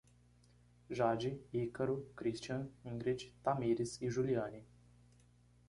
Jade, 0.89 1.39
Ícaro, 1.53 2.09
Christian, 2.15 2.67
Ingred, 2.83 3.31
Tamires 3.43 3.99
e 4.01 4.09
Juliane 4.09 4.65